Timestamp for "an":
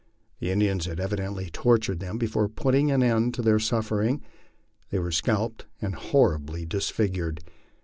2.89-3.03